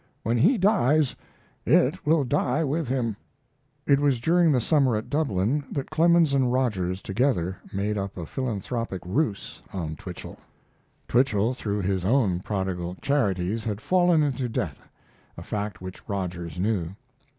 [0.23, 1.15] When he dies
[1.63, 3.15] it will die with him."
[3.85, 8.25] It was during the summer at Dublin that Clemens and Rogers together made up a
[8.25, 10.39] philanthropic ruse on Twichell.
[11.07, 14.77] Twichell, through his own prodigal charities, had fallen into debt,
[15.37, 16.95] a fact which Rogers knew.